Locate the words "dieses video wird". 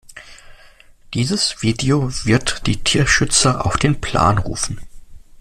1.13-2.65